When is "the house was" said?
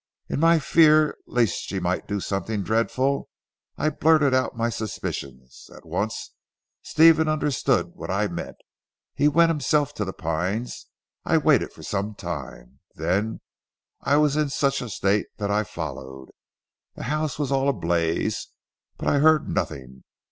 16.95-17.51